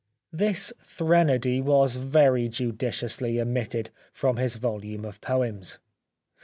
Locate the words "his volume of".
4.37-5.21